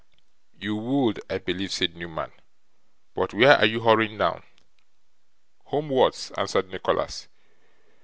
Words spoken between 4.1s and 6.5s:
now?' 'Homewards,'